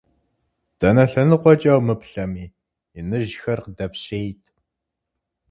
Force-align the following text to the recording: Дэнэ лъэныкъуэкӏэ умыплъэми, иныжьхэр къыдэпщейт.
Дэнэ 0.79 1.03
лъэныкъуэкӏэ 1.11 1.73
умыплъэми, 1.79 2.45
иныжьхэр 2.99 3.59
къыдэпщейт. 3.63 4.41